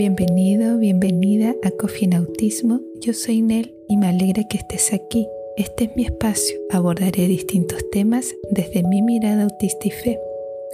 Bienvenido, 0.00 0.78
bienvenida 0.78 1.54
a 1.62 1.70
Coffee 1.72 2.08
Autismo. 2.16 2.80
Yo 3.02 3.12
soy 3.12 3.42
Nel 3.42 3.74
y 3.86 3.98
me 3.98 4.06
alegra 4.06 4.44
que 4.48 4.56
estés 4.56 4.94
aquí. 4.94 5.28
Este 5.58 5.84
es 5.84 5.90
mi 5.94 6.06
espacio. 6.06 6.56
Abordaré 6.70 7.28
distintos 7.28 7.84
temas 7.92 8.34
desde 8.50 8.82
mi 8.82 9.02
mirada 9.02 9.42
autista 9.42 9.86
y 9.86 9.90
fe. 9.90 10.18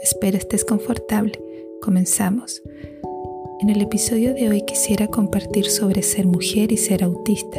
Espero 0.01 0.39
estés 0.39 0.65
confortable. 0.65 1.33
Comenzamos. 1.83 2.63
En 3.61 3.69
el 3.69 3.83
episodio 3.83 4.33
de 4.33 4.49
hoy 4.49 4.63
quisiera 4.65 5.09
compartir 5.09 5.71
sobre 5.71 6.03
ser 6.03 6.29
mujer 6.29 6.71
y 6.71 6.77
ser 6.77 7.03
autista, 7.03 7.59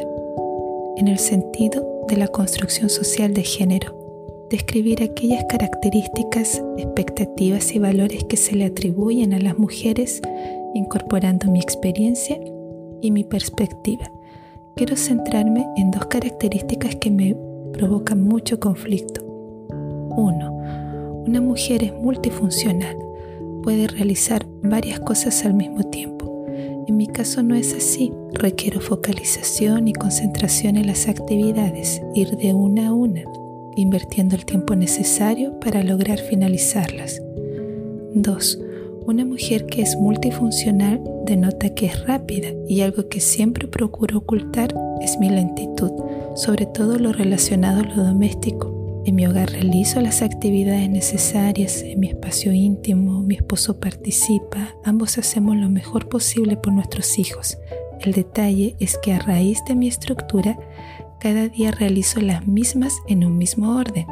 en 0.95 1.09
el 1.09 1.19
sentido 1.19 2.05
de 2.07 2.15
la 2.15 2.29
construcción 2.29 2.89
social 2.89 3.33
de 3.33 3.43
género 3.43 3.97
describir 4.49 5.03
aquellas 5.03 5.43
características, 5.45 6.61
expectativas 6.77 7.73
y 7.73 7.79
valores 7.79 8.23
que 8.23 8.37
se 8.37 8.55
le 8.55 8.65
atribuyen 8.65 9.33
a 9.33 9.39
las 9.39 9.57
mujeres, 9.57 10.21
incorporando 10.77 11.51
mi 11.51 11.59
experiencia 11.59 12.39
y 13.01 13.11
mi 13.11 13.23
perspectiva. 13.23 14.11
Quiero 14.75 14.95
centrarme 14.95 15.65
en 15.75 15.91
dos 15.91 16.05
características 16.05 16.95
que 16.95 17.11
me 17.11 17.35
provocan 17.73 18.21
mucho 18.23 18.59
conflicto. 18.59 19.23
Uno, 20.15 20.53
una 21.25 21.41
mujer 21.41 21.83
es 21.83 21.93
multifuncional, 21.93 22.97
puede 23.63 23.87
realizar 23.87 24.45
varias 24.63 24.99
cosas 24.99 25.45
al 25.45 25.53
mismo 25.53 25.83
tiempo. 25.83 26.45
En 26.87 26.95
mi 26.95 27.07
caso 27.07 27.43
no 27.43 27.55
es 27.55 27.75
así, 27.75 28.13
requiero 28.33 28.79
focalización 28.79 29.87
y 29.87 29.93
concentración 29.93 30.77
en 30.77 30.87
las 30.87 31.07
actividades, 31.07 32.01
ir 32.13 32.37
de 32.37 32.53
una 32.53 32.87
a 32.87 32.93
una 32.93 33.23
invirtiendo 33.77 34.35
el 34.35 34.43
tiempo 34.43 34.75
necesario 34.75 35.59
para 35.59 35.83
lograr 35.83 36.17
finalizarlas. 36.17 37.21
2. 38.15 38.59
Una 39.07 39.23
mujer 39.23 39.67
que 39.67 39.81
es 39.81 39.95
multifuncional 39.95 41.01
denota 41.23 41.73
que 41.73 41.85
es 41.85 42.05
rápida 42.05 42.49
y 42.67 42.81
algo 42.81 43.07
que 43.07 43.21
siempre 43.21 43.65
procuro 43.65 44.17
ocultar 44.17 44.75
es 44.99 45.17
mi 45.17 45.29
lentitud, 45.29 45.91
sobre 46.35 46.65
todo 46.65 46.99
lo 46.99 47.13
relacionado 47.13 47.79
a 47.79 47.83
lo 47.83 48.03
doméstico. 48.03 49.01
En 49.05 49.15
mi 49.15 49.25
hogar 49.25 49.49
realizo 49.49 50.01
las 50.01 50.21
actividades 50.21 50.89
necesarias, 50.89 51.83
en 51.83 52.01
mi 52.01 52.09
espacio 52.09 52.51
íntimo 52.51 53.21
mi 53.21 53.35
esposo 53.35 53.79
participa, 53.79 54.75
ambos 54.83 55.17
hacemos 55.17 55.55
lo 55.55 55.69
mejor 55.69 56.09
posible 56.09 56.57
por 56.57 56.73
nuestros 56.73 57.17
hijos. 57.17 57.57
El 58.01 58.11
detalle 58.11 58.75
es 58.81 58.97
que 58.97 59.13
a 59.13 59.19
raíz 59.19 59.63
de 59.69 59.75
mi 59.75 59.87
estructura 59.87 60.59
cada 61.21 61.47
día 61.47 61.71
realizo 61.71 62.19
las 62.19 62.45
mismas 62.45 62.97
en 63.07 63.23
un 63.23 63.37
mismo 63.37 63.77
orden. 63.77 64.05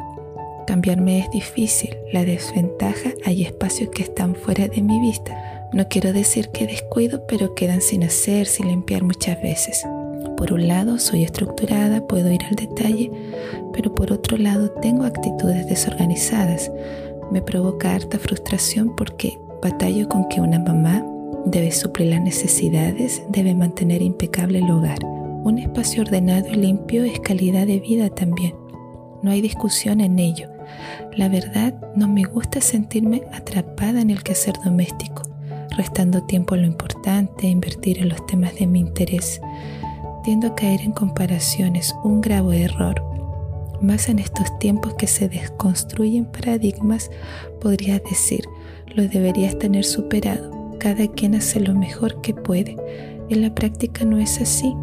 Cambiarme 0.66 1.20
es 1.20 1.30
difícil, 1.30 1.96
la 2.12 2.24
desventaja 2.24 3.10
hay 3.24 3.42
espacios 3.42 3.90
que 3.90 4.02
están 4.02 4.34
fuera 4.34 4.68
de 4.68 4.82
mi 4.82 5.00
vista. 5.00 5.68
No 5.72 5.88
quiero 5.88 6.12
decir 6.12 6.48
que 6.48 6.66
descuido, 6.66 7.26
pero 7.26 7.54
quedan 7.54 7.80
sin 7.80 8.04
hacer, 8.04 8.46
sin 8.46 8.68
limpiar 8.68 9.02
muchas 9.02 9.40
veces. 9.42 9.86
Por 10.36 10.52
un 10.52 10.68
lado, 10.68 10.98
soy 10.98 11.24
estructurada, 11.24 12.06
puedo 12.06 12.30
ir 12.32 12.44
al 12.44 12.56
detalle, 12.56 13.10
pero 13.72 13.94
por 13.94 14.12
otro 14.12 14.36
lado, 14.36 14.70
tengo 14.82 15.04
actitudes 15.04 15.68
desorganizadas. 15.68 16.70
Me 17.30 17.42
provoca 17.42 17.94
harta 17.94 18.18
frustración 18.18 18.94
porque 18.96 19.38
batallo 19.62 20.08
con 20.08 20.28
que 20.28 20.40
una 20.40 20.58
mamá 20.58 21.04
debe 21.46 21.70
suplir 21.72 22.10
las 22.10 22.22
necesidades, 22.22 23.22
debe 23.30 23.54
mantener 23.54 24.02
impecable 24.02 24.58
el 24.58 24.70
hogar 24.70 24.98
un 25.46 25.58
espacio 25.58 26.02
ordenado 26.02 26.48
y 26.48 26.56
limpio 26.56 27.04
es 27.04 27.20
calidad 27.20 27.68
de 27.68 27.78
vida 27.78 28.10
también. 28.10 28.56
No 29.22 29.30
hay 29.30 29.40
discusión 29.40 30.00
en 30.00 30.18
ello. 30.18 30.55
La 31.16 31.28
verdad, 31.28 31.74
no 31.94 32.08
me 32.08 32.24
gusta 32.24 32.60
sentirme 32.60 33.22
atrapada 33.32 34.00
en 34.00 34.10
el 34.10 34.22
quehacer 34.22 34.54
doméstico, 34.64 35.22
restando 35.76 36.22
tiempo 36.22 36.54
a 36.54 36.58
lo 36.58 36.66
importante, 36.66 37.46
invertir 37.46 37.98
en 37.98 38.08
los 38.08 38.24
temas 38.26 38.54
de 38.56 38.66
mi 38.66 38.80
interés. 38.80 39.40
Tiendo 40.24 40.48
a 40.48 40.54
caer 40.54 40.80
en 40.80 40.92
comparaciones, 40.92 41.94
un 42.04 42.20
grave 42.20 42.62
error. 42.62 43.02
Más 43.80 44.08
en 44.08 44.18
estos 44.18 44.58
tiempos 44.58 44.94
que 44.94 45.06
se 45.06 45.28
desconstruyen 45.28 46.24
paradigmas, 46.24 47.10
podría 47.60 47.98
decir, 47.98 48.44
lo 48.94 49.06
deberías 49.06 49.58
tener 49.58 49.84
superado. 49.84 50.76
Cada 50.78 51.06
quien 51.08 51.34
hace 51.34 51.60
lo 51.60 51.74
mejor 51.74 52.20
que 52.22 52.34
puede. 52.34 52.76
En 53.28 53.42
la 53.42 53.54
práctica 53.54 54.04
no 54.04 54.18
es 54.18 54.40
así. 54.40 54.74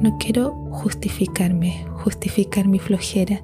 No 0.00 0.18
quiero 0.18 0.52
justificarme, 0.70 1.86
justificar 1.94 2.68
mi 2.68 2.78
flojera, 2.78 3.42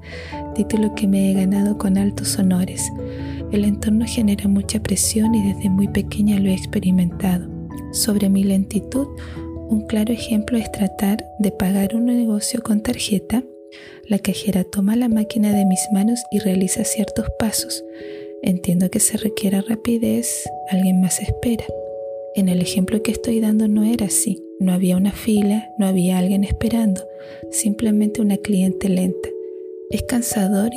título 0.53 0.93
que 0.95 1.07
me 1.07 1.29
he 1.29 1.33
ganado 1.33 1.77
con 1.77 1.97
altos 1.97 2.37
honores. 2.37 2.91
El 3.51 3.65
entorno 3.65 4.05
genera 4.07 4.47
mucha 4.47 4.81
presión 4.81 5.35
y 5.35 5.53
desde 5.53 5.69
muy 5.69 5.87
pequeña 5.87 6.39
lo 6.39 6.49
he 6.49 6.53
experimentado. 6.53 7.47
Sobre 7.91 8.29
mi 8.29 8.43
lentitud, 8.43 9.07
un 9.69 9.85
claro 9.87 10.13
ejemplo 10.13 10.57
es 10.57 10.71
tratar 10.71 11.23
de 11.39 11.51
pagar 11.51 11.95
un 11.95 12.05
negocio 12.05 12.61
con 12.63 12.81
tarjeta. 12.81 13.43
La 14.07 14.19
cajera 14.19 14.63
toma 14.63 14.95
la 14.95 15.09
máquina 15.09 15.51
de 15.53 15.65
mis 15.65 15.81
manos 15.91 16.19
y 16.31 16.39
realiza 16.39 16.83
ciertos 16.83 17.27
pasos. 17.39 17.83
Entiendo 18.41 18.89
que 18.89 18.99
se 18.99 19.17
requiera 19.17 19.61
rapidez, 19.61 20.43
alguien 20.69 21.01
más 21.01 21.21
espera. 21.21 21.65
En 22.35 22.49
el 22.49 22.61
ejemplo 22.61 23.01
que 23.03 23.11
estoy 23.11 23.39
dando 23.39 23.67
no 23.67 23.83
era 23.83 24.07
así. 24.07 24.43
No 24.59 24.73
había 24.73 24.97
una 24.97 25.11
fila, 25.11 25.69
no 25.77 25.85
había 25.85 26.17
alguien 26.17 26.43
esperando, 26.43 27.05
simplemente 27.51 28.21
una 28.21 28.37
cliente 28.37 28.89
lenta. 28.89 29.32
Es 29.93 30.01
cansador 30.01 30.71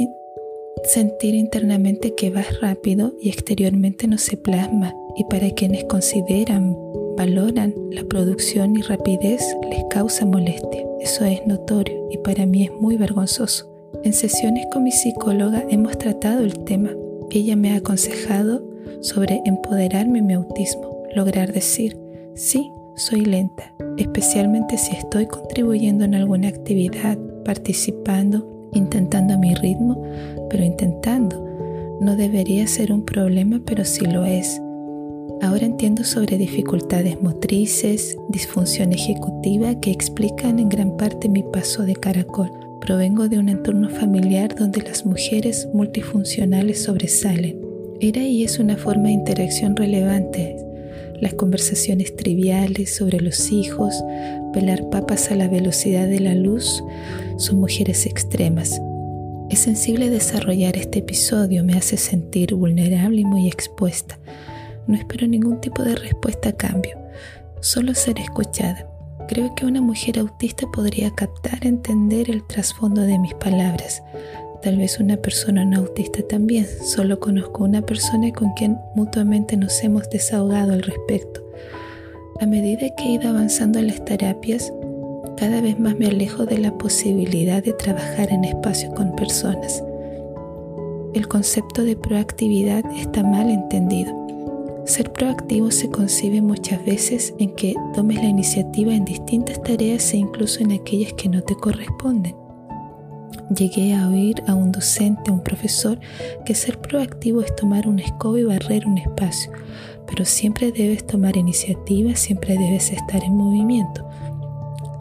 sentir 0.84 1.34
internamente 1.34 2.14
que 2.14 2.28
vas 2.28 2.60
rápido 2.60 3.14
y 3.18 3.30
exteriormente 3.30 4.06
no 4.06 4.18
se 4.18 4.36
plasma 4.36 4.94
y 5.16 5.24
para 5.24 5.48
quienes 5.52 5.84
consideran, 5.84 6.76
valoran 7.16 7.72
la 7.90 8.04
producción 8.04 8.76
y 8.76 8.82
rapidez 8.82 9.56
les 9.70 9.84
causa 9.88 10.26
molestia. 10.26 10.84
Eso 11.00 11.24
es 11.24 11.46
notorio 11.46 11.96
y 12.10 12.18
para 12.18 12.44
mí 12.44 12.64
es 12.64 12.72
muy 12.72 12.98
vergonzoso. 12.98 13.74
En 14.04 14.12
sesiones 14.12 14.66
con 14.70 14.82
mi 14.82 14.92
psicóloga 14.92 15.64
hemos 15.70 15.96
tratado 15.96 16.44
el 16.44 16.64
tema. 16.64 16.90
Ella 17.30 17.56
me 17.56 17.72
ha 17.72 17.76
aconsejado 17.76 18.62
sobre 19.00 19.40
empoderarme 19.46 20.18
en 20.18 20.26
mi 20.26 20.34
autismo, 20.34 21.06
lograr 21.14 21.54
decir, 21.54 21.96
sí, 22.34 22.70
soy 22.96 23.24
lenta, 23.24 23.74
especialmente 23.96 24.76
si 24.76 24.94
estoy 24.94 25.26
contribuyendo 25.26 26.04
en 26.04 26.14
alguna 26.14 26.48
actividad, 26.48 27.16
participando, 27.46 28.55
intentando 28.76 29.34
a 29.34 29.38
mi 29.38 29.54
ritmo, 29.54 30.02
pero 30.50 30.64
intentando. 30.64 31.44
No 32.00 32.16
debería 32.16 32.66
ser 32.66 32.92
un 32.92 33.04
problema, 33.04 33.60
pero 33.64 33.84
sí 33.84 34.04
lo 34.06 34.24
es. 34.24 34.60
Ahora 35.42 35.66
entiendo 35.66 36.04
sobre 36.04 36.38
dificultades 36.38 37.20
motrices, 37.20 38.16
disfunción 38.30 38.92
ejecutiva 38.92 39.78
que 39.80 39.90
explican 39.90 40.58
en 40.58 40.68
gran 40.68 40.96
parte 40.96 41.28
mi 41.28 41.42
paso 41.42 41.82
de 41.82 41.94
caracol. 41.94 42.50
Provengo 42.80 43.28
de 43.28 43.38
un 43.38 43.48
entorno 43.48 43.88
familiar 43.88 44.54
donde 44.54 44.82
las 44.82 45.04
mujeres 45.04 45.68
multifuncionales 45.74 46.84
sobresalen. 46.84 47.60
Era 48.00 48.22
y 48.22 48.44
es 48.44 48.58
una 48.58 48.76
forma 48.76 49.04
de 49.04 49.12
interacción 49.12 49.76
relevante, 49.76 50.56
las 51.20 51.34
conversaciones 51.34 52.14
triviales 52.14 52.94
sobre 52.94 53.20
los 53.20 53.50
hijos, 53.50 54.04
pelar 54.52 54.88
papas 54.90 55.30
a 55.30 55.34
la 55.34 55.48
velocidad 55.48 56.06
de 56.06 56.20
la 56.20 56.34
luz, 56.34 56.82
son 57.36 57.60
mujeres 57.60 58.06
extremas. 58.06 58.80
Es 59.50 59.60
sensible 59.60 60.10
desarrollar 60.10 60.76
este 60.76 61.00
episodio, 61.00 61.64
me 61.64 61.74
hace 61.74 61.96
sentir 61.96 62.54
vulnerable 62.54 63.20
y 63.20 63.24
muy 63.24 63.48
expuesta. 63.48 64.18
No 64.86 64.96
espero 64.96 65.26
ningún 65.26 65.60
tipo 65.60 65.82
de 65.82 65.94
respuesta 65.94 66.50
a 66.50 66.56
cambio, 66.56 66.98
solo 67.60 67.94
ser 67.94 68.18
escuchada. 68.18 68.88
Creo 69.28 69.54
que 69.54 69.66
una 69.66 69.80
mujer 69.80 70.18
autista 70.18 70.66
podría 70.72 71.10
captar, 71.10 71.66
entender 71.66 72.30
el 72.30 72.46
trasfondo 72.46 73.02
de 73.02 73.18
mis 73.18 73.34
palabras, 73.34 74.02
Tal 74.66 74.78
vez 74.78 74.98
una 74.98 75.16
persona 75.16 75.64
no 75.64 75.78
autista 75.78 76.22
también. 76.22 76.66
Solo 76.82 77.20
conozco 77.20 77.62
una 77.62 77.82
persona 77.82 78.32
con 78.32 78.52
quien 78.54 78.78
mutuamente 78.96 79.56
nos 79.56 79.80
hemos 79.84 80.10
desahogado 80.10 80.72
al 80.72 80.82
respecto. 80.82 81.40
A 82.40 82.46
medida 82.46 82.88
que 82.96 83.04
he 83.04 83.12
ido 83.12 83.28
avanzando 83.28 83.78
en 83.78 83.86
las 83.86 84.04
terapias, 84.04 84.72
cada 85.36 85.60
vez 85.60 85.78
más 85.78 85.96
me 85.98 86.06
alejo 86.06 86.46
de 86.46 86.58
la 86.58 86.76
posibilidad 86.76 87.62
de 87.62 87.72
trabajar 87.72 88.32
en 88.32 88.44
espacios 88.44 88.92
con 88.94 89.14
personas. 89.14 89.82
El 91.14 91.28
concepto 91.28 91.84
de 91.84 91.96
proactividad 91.96 92.84
está 92.96 93.22
mal 93.22 93.50
entendido. 93.50 94.14
Ser 94.86 95.12
proactivo 95.12 95.70
se 95.70 95.90
concibe 95.90 96.40
muchas 96.40 96.84
veces 96.84 97.34
en 97.38 97.54
que 97.54 97.74
tomes 97.94 98.16
la 98.16 98.28
iniciativa 98.28 98.94
en 98.94 99.04
distintas 99.04 99.62
tareas 99.62 100.12
e 100.14 100.18
incluso 100.18 100.60
en 100.60 100.72
aquellas 100.72 101.12
que 101.14 101.28
no 101.28 101.42
te 101.42 101.54
corresponden. 101.56 102.34
Llegué 103.54 103.94
a 103.94 104.08
oír 104.08 104.42
a 104.46 104.54
un 104.54 104.72
docente, 104.72 105.30
un 105.30 105.42
profesor, 105.42 105.98
que 106.44 106.54
ser 106.54 106.80
proactivo 106.80 107.42
es 107.42 107.54
tomar 107.54 107.88
una 107.88 108.02
escoba 108.02 108.38
y 108.40 108.44
barrer 108.44 108.86
un 108.86 108.98
espacio, 108.98 109.52
pero 110.06 110.24
siempre 110.24 110.72
debes 110.72 111.06
tomar 111.06 111.36
iniciativa, 111.36 112.14
siempre 112.14 112.56
debes 112.56 112.92
estar 112.92 113.22
en 113.22 113.36
movimiento. 113.36 114.06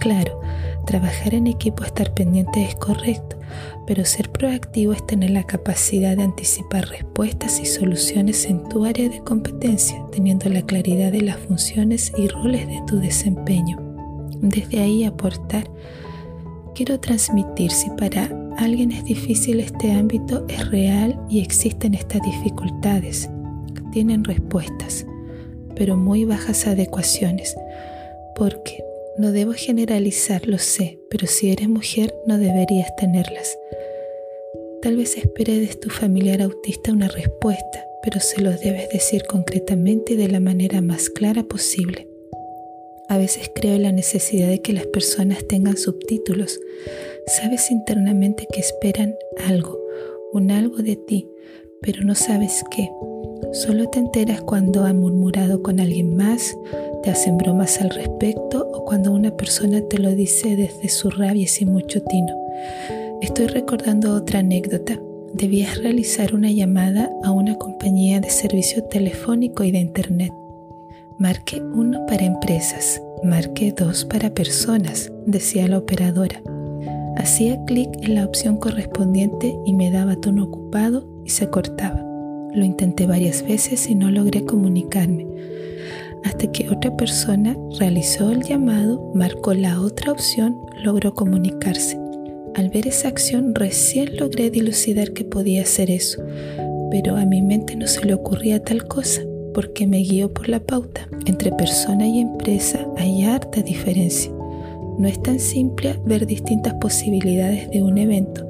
Claro, 0.05 0.39
Trabajar 0.85 1.33
en 1.33 1.47
equipo, 1.47 1.83
estar 1.83 2.13
pendiente 2.13 2.63
es 2.63 2.75
correcto, 2.75 3.39
pero 3.87 4.05
ser 4.05 4.31
proactivo 4.31 4.93
es 4.93 5.05
tener 5.07 5.31
la 5.31 5.43
capacidad 5.43 6.15
de 6.15 6.21
anticipar 6.21 6.87
respuestas 6.87 7.59
y 7.59 7.65
soluciones 7.65 8.45
en 8.45 8.69
tu 8.69 8.85
área 8.85 9.09
de 9.09 9.19
competencia, 9.21 10.05
teniendo 10.11 10.47
la 10.49 10.61
claridad 10.61 11.11
de 11.11 11.21
las 11.21 11.37
funciones 11.37 12.13
y 12.15 12.27
roles 12.27 12.67
de 12.67 12.83
tu 12.85 12.99
desempeño. 12.99 13.79
Desde 14.41 14.79
ahí 14.79 15.05
aportar. 15.05 15.67
Quiero 16.75 16.99
transmitir 16.99 17.71
si 17.71 17.89
para 17.91 18.29
alguien 18.59 18.91
es 18.91 19.05
difícil 19.05 19.61
este 19.61 19.91
ámbito, 19.91 20.45
es 20.49 20.69
real 20.69 21.19
y 21.29 21.39
existen 21.39 21.95
estas 21.95 22.21
dificultades. 22.21 23.27
Tienen 23.91 24.23
respuestas, 24.23 25.07
pero 25.73 25.97
muy 25.97 26.25
bajas 26.25 26.67
adecuaciones, 26.67 27.55
porque 28.35 28.84
no 29.17 29.31
debo 29.31 29.53
generalizar, 29.53 30.47
lo 30.47 30.57
sé, 30.57 30.99
pero 31.09 31.27
si 31.27 31.51
eres 31.51 31.69
mujer 31.69 32.13
no 32.27 32.37
deberías 32.37 32.93
tenerlas. 32.97 33.57
Tal 34.81 34.97
vez 34.97 35.17
esperes 35.17 35.69
de 35.69 35.75
tu 35.75 35.89
familiar 35.89 36.41
autista 36.41 36.91
una 36.91 37.07
respuesta, 37.07 37.85
pero 38.03 38.19
se 38.19 38.41
lo 38.41 38.51
debes 38.51 38.89
decir 38.89 39.23
concretamente 39.23 40.13
y 40.13 40.17
de 40.17 40.27
la 40.27 40.39
manera 40.39 40.81
más 40.81 41.09
clara 41.09 41.43
posible. 41.43 42.07
A 43.07 43.17
veces 43.17 43.49
creo 43.53 43.75
en 43.75 43.83
la 43.83 43.91
necesidad 43.91 44.49
de 44.49 44.61
que 44.61 44.73
las 44.73 44.87
personas 44.87 45.47
tengan 45.47 45.77
subtítulos. 45.77 46.59
Sabes 47.27 47.71
internamente 47.71 48.47
que 48.51 48.59
esperan 48.59 49.15
algo, 49.47 49.79
un 50.33 50.51
algo 50.51 50.77
de 50.77 50.97
ti, 50.97 51.29
pero 51.81 52.03
no 52.03 52.15
sabes 52.15 52.63
qué. 52.69 52.89
Solo 53.53 53.89
te 53.89 53.99
enteras 53.99 54.41
cuando 54.41 54.83
han 54.83 54.99
murmurado 54.99 55.61
con 55.61 55.79
alguien 55.79 56.15
más, 56.15 56.55
te 57.05 57.11
hacen 57.11 57.37
bromas 57.37 57.79
al 57.81 57.91
respecto 57.91 58.67
o 58.73 58.83
cuando 58.83 59.11
una 59.11 59.29
persona 59.29 59.79
te 59.87 59.99
lo 59.99 60.15
dice 60.15 60.55
desde 60.55 60.89
su 60.89 61.11
rabia 61.11 61.43
y 61.43 61.47
sin 61.47 61.71
mucho 61.71 62.01
tino. 62.01 62.35
Estoy 63.21 63.45
recordando 63.45 64.15
otra 64.15 64.39
anécdota. 64.39 64.99
Debías 65.31 65.77
realizar 65.77 66.33
una 66.33 66.49
llamada 66.49 67.11
a 67.23 67.29
una 67.29 67.59
compañía 67.59 68.19
de 68.21 68.31
servicio 68.31 68.83
telefónico 68.85 69.63
y 69.63 69.69
de 69.69 69.77
internet. 69.77 70.33
Marque 71.19 71.61
uno 71.61 72.07
para 72.07 72.25
empresas, 72.25 72.99
marque 73.23 73.71
dos 73.71 74.03
para 74.03 74.31
personas, 74.31 75.11
decía 75.27 75.67
la 75.67 75.77
operadora. 75.77 76.41
Hacía 77.17 77.63
clic 77.65 77.89
en 78.01 78.15
la 78.15 78.25
opción 78.25 78.57
correspondiente 78.57 79.55
y 79.63 79.73
me 79.73 79.91
daba 79.91 80.15
tono 80.15 80.45
ocupado 80.45 81.07
y 81.23 81.29
se 81.29 81.51
cortaba. 81.51 82.03
Lo 82.51 82.65
intenté 82.65 83.05
varias 83.05 83.43
veces 83.43 83.87
y 83.89 83.93
no 83.93 84.09
logré 84.09 84.43
comunicarme, 84.43 85.27
hasta 86.25 86.51
que 86.51 86.69
otra 86.69 86.97
persona 86.97 87.55
realizó 87.79 88.31
el 88.31 88.43
llamado, 88.43 89.11
marcó 89.13 89.53
la 89.53 89.79
otra 89.79 90.11
opción, 90.11 90.59
logró 90.83 91.13
comunicarse. 91.13 91.97
Al 92.55 92.69
ver 92.69 92.87
esa 92.87 93.07
acción 93.07 93.53
recién 93.53 94.17
logré 94.17 94.49
dilucidar 94.49 95.13
que 95.13 95.23
podía 95.23 95.61
hacer 95.61 95.91
eso, 95.91 96.23
pero 96.91 97.15
a 97.15 97.25
mi 97.25 97.41
mente 97.41 97.75
no 97.75 97.87
se 97.87 98.03
le 98.03 98.13
ocurría 98.13 98.63
tal 98.63 98.87
cosa 98.87 99.21
porque 99.53 99.87
me 99.87 99.99
guío 99.99 100.33
por 100.33 100.49
la 100.49 100.59
pauta. 100.59 101.07
Entre 101.25 101.51
persona 101.51 102.07
y 102.07 102.19
empresa 102.19 102.85
hay 102.97 103.23
harta 103.23 103.61
diferencia. 103.61 104.31
No 104.97 105.07
es 105.07 105.21
tan 105.21 105.39
simple 105.39 105.99
ver 106.05 106.25
distintas 106.25 106.73
posibilidades 106.75 107.69
de 107.69 107.81
un 107.81 107.97
evento, 107.97 108.45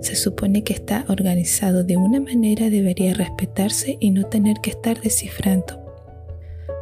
se 0.00 0.16
supone 0.16 0.62
que 0.64 0.74
está 0.74 1.06
organizado 1.08 1.82
de 1.82 1.96
una 1.96 2.20
manera, 2.20 2.68
debería 2.68 3.14
respetarse 3.14 3.96
y 4.00 4.10
no 4.10 4.24
tener 4.24 4.58
que 4.60 4.68
estar 4.68 5.00
descifrando. 5.00 5.83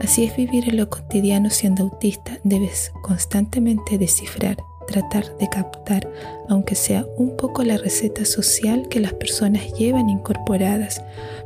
Así 0.01 0.25
es 0.25 0.37
vivir 0.37 0.69
en 0.69 0.77
lo 0.77 0.91
cotidiano 0.91 1.51
siendo 1.51 1.85
autista, 1.85 2.39
debes 2.43 2.93
constantemente 3.03 3.99
descifrar, 3.99 4.57
tratar 4.87 5.37
de 5.39 5.49
captar, 5.49 6.11
aunque 6.49 6.75
sea 6.75 7.07
un 7.17 7.37
poco 7.37 7.63
la 7.63 7.79
receta 7.79 8.25
social 8.25 8.89
que 8.89 9.01
las 9.01 9.13
personas 9.13 9.73
llevan 9.75 10.09
incorporadas, 10.09 11.03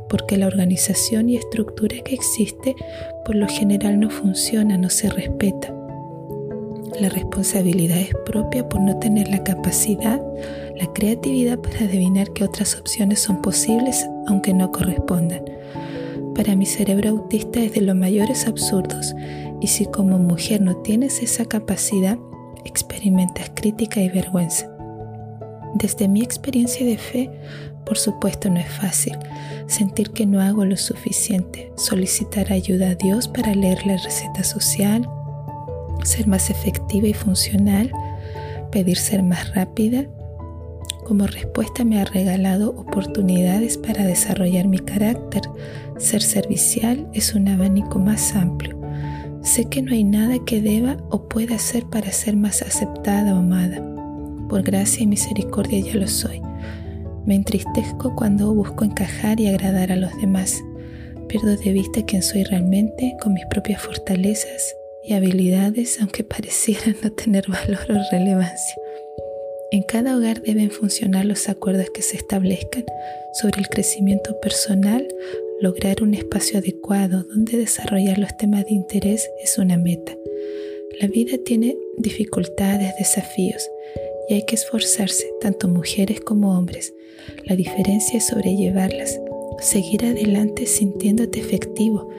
porque 0.09 0.37
la 0.37 0.47
organización 0.47 1.29
y 1.29 1.35
estructura 1.35 1.97
que 2.03 2.15
existe 2.15 2.75
por 3.25 3.35
lo 3.35 3.47
general 3.47 3.99
no 3.99 4.09
funciona, 4.09 4.77
no 4.77 4.89
se 4.89 5.09
respeta. 5.09 5.73
La 6.99 7.09
responsabilidad 7.09 7.97
es 7.97 8.15
propia 8.25 8.67
por 8.67 8.81
no 8.81 8.97
tener 8.97 9.27
la 9.27 9.43
capacidad, 9.43 10.19
la 10.75 10.91
creatividad 10.93 11.59
para 11.59 11.81
adivinar 11.81 12.31
que 12.33 12.43
otras 12.43 12.75
opciones 12.75 13.19
son 13.19 13.41
posibles 13.41 14.07
aunque 14.25 14.53
no 14.53 14.71
correspondan. 14.71 15.43
Para 16.37 16.55
mi 16.55 16.67
cerebro 16.67 17.09
autista 17.09 17.59
es 17.59 17.73
de 17.73 17.81
los 17.81 17.95
mayores 17.95 18.47
absurdos 18.47 19.15
y 19.59 19.65
si 19.65 19.87
como 19.87 20.19
mujer 20.19 20.61
no 20.61 20.77
tienes 20.77 21.23
esa 21.23 21.45
capacidad, 21.45 22.19
experimentas 22.63 23.51
crítica 23.55 24.01
y 24.01 24.09
vergüenza. 24.09 24.71
Desde 25.73 26.07
mi 26.07 26.21
experiencia 26.21 26.85
de 26.85 26.99
fe, 26.99 27.31
por 27.87 27.97
supuesto 27.97 28.51
no 28.51 28.59
es 28.59 28.69
fácil 28.69 29.17
sentir 29.65 30.11
que 30.11 30.27
no 30.27 30.39
hago 30.39 30.63
lo 30.63 30.77
suficiente, 30.77 31.71
solicitar 31.75 32.53
ayuda 32.53 32.91
a 32.91 32.95
Dios 32.95 33.27
para 33.27 33.55
leer 33.55 33.87
la 33.87 33.97
receta 33.97 34.43
social, 34.43 35.09
ser 36.03 36.27
más 36.27 36.51
efectiva 36.51 37.07
y 37.07 37.13
funcional, 37.15 37.91
pedir 38.71 38.97
ser 38.97 39.23
más 39.23 39.55
rápida. 39.55 40.05
Como 41.07 41.25
respuesta 41.25 41.85
me 41.85 42.01
ha 42.01 42.03
regalado 42.03 42.71
oportunidades 42.71 43.77
para 43.77 44.03
desarrollar 44.03 44.67
mi 44.67 44.79
carácter. 44.79 45.41
Ser 45.97 46.21
servicial 46.21 47.07
es 47.13 47.33
un 47.33 47.47
abanico 47.47 47.97
más 47.97 48.35
amplio. 48.35 48.77
Sé 49.41 49.69
que 49.69 49.81
no 49.81 49.93
hay 49.93 50.03
nada 50.03 50.35
que 50.43 50.61
deba 50.61 50.97
o 51.09 51.29
pueda 51.29 51.55
hacer 51.55 51.85
para 51.85 52.11
ser 52.11 52.35
más 52.35 52.61
aceptada 52.61 53.35
o 53.35 53.37
amada. 53.37 53.81
Por 54.49 54.63
gracia 54.63 55.03
y 55.03 55.07
misericordia 55.07 55.79
ya 55.79 55.95
lo 55.95 56.07
soy. 56.07 56.41
Me 57.25 57.35
entristezco 57.35 58.13
cuando 58.13 58.53
busco 58.53 58.83
encajar 58.83 59.39
y 59.39 59.47
agradar 59.47 59.93
a 59.93 59.95
los 59.95 60.13
demás. 60.19 60.61
Pierdo 61.29 61.55
de 61.55 61.71
vista 61.71 62.03
quién 62.05 62.21
soy 62.21 62.43
realmente 62.43 63.15
con 63.21 63.31
mis 63.31 63.45
propias 63.45 63.81
fortalezas 63.81 64.75
y 65.05 65.13
habilidades 65.13 66.01
aunque 66.01 66.25
parecieran 66.25 66.97
no 67.01 67.13
tener 67.13 67.45
valor 67.47 67.91
o 67.91 68.11
relevancia. 68.11 68.75
En 69.69 69.83
cada 69.83 70.15
hogar 70.15 70.41
deben 70.43 70.71
funcionar 70.71 71.25
los 71.25 71.49
acuerdos 71.49 71.89
que 71.89 72.01
se 72.01 72.15
establezcan 72.15 72.85
sobre 73.33 73.59
el 73.59 73.67
crecimiento 73.67 74.39
personal. 74.39 75.05
Lograr 75.59 76.03
un 76.03 76.13
espacio 76.13 76.59
adecuado 76.59 77.23
donde 77.23 77.57
desarrollar 77.57 78.17
los 78.17 78.35
temas 78.37 78.63
de 78.65 78.73
interés 78.73 79.29
es 79.43 79.57
una 79.57 79.77
meta. 79.77 80.15
La 81.01 81.07
vida 81.07 81.37
tiene 81.43 81.77
dificultades, 81.97 82.93
desafíos 82.97 83.69
y 84.29 84.35
hay 84.35 84.45
que 84.45 84.55
esforzarse, 84.55 85.25
tanto 85.41 85.67
mujeres 85.67 86.21
como 86.21 86.57
hombres. 86.57 86.93
La 87.45 87.57
diferencia 87.57 88.19
es 88.19 88.27
sobrellevarlas, 88.27 89.19
seguir 89.59 90.05
adelante 90.05 90.65
sintiéndote 90.65 91.39
efectivo 91.39 92.09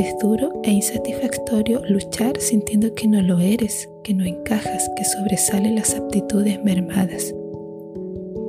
es 0.00 0.18
duro 0.18 0.50
e 0.64 0.70
insatisfactorio 0.70 1.82
luchar 1.86 2.40
sintiendo 2.40 2.94
que 2.94 3.06
no 3.06 3.20
lo 3.20 3.38
eres, 3.38 3.90
que 4.02 4.14
no 4.14 4.24
encajas, 4.24 4.90
que 4.96 5.04
sobresalen 5.04 5.74
las 5.74 5.94
aptitudes 5.94 6.62
mermadas. 6.64 7.34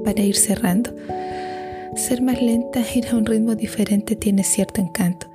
Para 0.05 0.21
ir 0.21 0.37
cerrando, 0.37 0.95
ser 1.97 2.21
más 2.21 2.41
lenta, 2.41 2.81
ir 2.95 3.07
a 3.11 3.17
un 3.17 3.25
ritmo 3.25 3.55
diferente 3.55 4.15
tiene 4.15 4.45
cierto 4.45 4.79
encanto. 4.79 5.27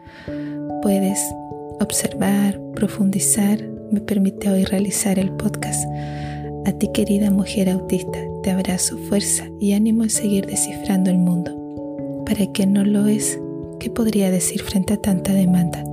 Puedes 0.81 1.21
observar, 1.81 2.59
profundizar, 2.75 3.63
me 3.91 4.01
permite 4.01 4.49
hoy 4.49 4.65
realizar 4.65 5.19
el 5.19 5.33
podcast. 5.33 5.87
A 6.65 6.73
ti 6.73 6.89
querida 6.95 7.31
mujer 7.31 7.69
autista, 7.69 8.19
te 8.43 8.51
abrazo 8.51 8.97
fuerza 8.97 9.45
y 9.61 9.75
ánimo 9.75 10.03
en 10.03 10.11
seguir 10.11 10.47
descifrando 10.47 11.11
el 11.11 11.19
mundo. 11.19 12.25
Para 12.25 12.51
quien 12.53 12.73
no 12.73 12.85
lo 12.85 13.07
es, 13.07 13.39
¿qué 13.79 13.91
podría 13.91 14.31
decir 14.31 14.63
frente 14.63 14.95
a 14.95 14.97
tanta 14.97 15.35
demanda? 15.35 15.85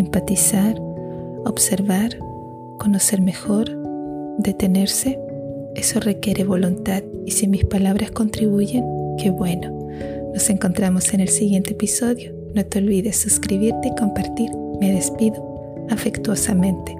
Empatizar, 0.00 0.78
observar, 1.44 2.18
conocer 2.78 3.20
mejor, 3.20 3.70
detenerse, 4.38 5.18
eso 5.74 6.00
requiere 6.00 6.44
voluntad 6.44 7.02
y 7.24 7.30
si 7.30 7.46
mis 7.46 7.64
palabras 7.64 8.10
contribuyen, 8.10 8.84
qué 9.18 9.30
bueno. 9.30 9.70
Nos 10.34 10.48
encontramos 10.50 11.12
en 11.14 11.20
el 11.20 11.28
siguiente 11.28 11.72
episodio. 11.72 12.32
No 12.54 12.64
te 12.64 12.78
olvides 12.78 13.16
suscribirte 13.16 13.88
y 13.88 13.94
compartir. 13.94 14.50
Me 14.80 14.92
despido 14.92 15.86
afectuosamente. 15.90 16.99